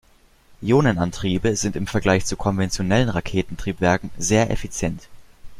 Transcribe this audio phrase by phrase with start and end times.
[0.63, 5.07] Ionenantriebe sind im Vergleich zu konventionellen Raketentriebwerken sehr effizient.